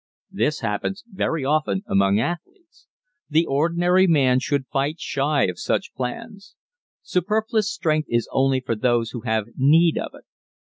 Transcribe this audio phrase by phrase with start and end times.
[0.31, 2.87] This happens very often among athletes.
[3.29, 6.55] The ordinary man should fight shy of such plans.
[7.03, 10.25] Superfluous strength is only for those who have need of it.